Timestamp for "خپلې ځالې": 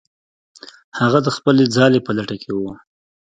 1.35-1.99